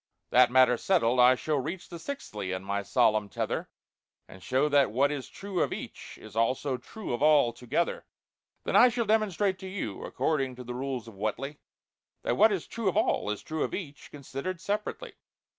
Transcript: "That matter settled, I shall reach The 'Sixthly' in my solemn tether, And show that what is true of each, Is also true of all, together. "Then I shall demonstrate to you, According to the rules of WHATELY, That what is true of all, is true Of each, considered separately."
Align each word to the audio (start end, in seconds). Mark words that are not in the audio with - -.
"That 0.31 0.49
matter 0.49 0.77
settled, 0.77 1.19
I 1.19 1.35
shall 1.35 1.59
reach 1.59 1.87
The 1.87 1.99
'Sixthly' 1.99 2.51
in 2.51 2.63
my 2.63 2.81
solemn 2.81 3.29
tether, 3.29 3.69
And 4.27 4.41
show 4.41 4.67
that 4.67 4.89
what 4.89 5.11
is 5.11 5.29
true 5.29 5.61
of 5.61 5.71
each, 5.71 6.17
Is 6.19 6.35
also 6.35 6.77
true 6.77 7.13
of 7.13 7.21
all, 7.21 7.53
together. 7.53 8.07
"Then 8.63 8.75
I 8.75 8.89
shall 8.89 9.05
demonstrate 9.05 9.59
to 9.59 9.67
you, 9.67 10.03
According 10.03 10.55
to 10.55 10.63
the 10.63 10.73
rules 10.73 11.07
of 11.07 11.13
WHATELY, 11.13 11.59
That 12.23 12.35
what 12.35 12.51
is 12.51 12.65
true 12.65 12.89
of 12.89 12.97
all, 12.97 13.29
is 13.29 13.43
true 13.43 13.61
Of 13.63 13.75
each, 13.75 14.09
considered 14.09 14.59
separately." 14.59 15.13